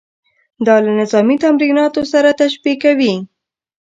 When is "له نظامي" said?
0.85-1.35